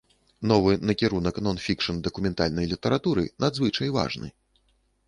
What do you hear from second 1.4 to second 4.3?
нон-фікшн дакументальнай літаратуры надзвычай важны.